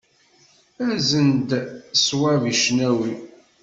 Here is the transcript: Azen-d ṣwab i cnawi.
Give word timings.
Azen-d 0.89 1.49
ṣwab 2.05 2.43
i 2.51 2.53
cnawi. 2.63 3.13